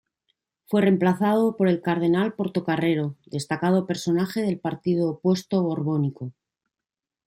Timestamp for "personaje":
3.85-4.41